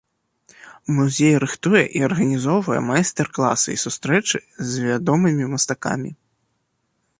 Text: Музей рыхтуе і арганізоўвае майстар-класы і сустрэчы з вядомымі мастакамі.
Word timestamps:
Музей 0.99 1.35
рыхтуе 1.43 1.83
і 1.99 2.01
арганізоўвае 2.07 2.79
майстар-класы 2.89 3.69
і 3.75 3.77
сустрэчы 3.85 4.37
з 4.73 4.87
вядомымі 4.89 5.45
мастакамі. 5.55 6.11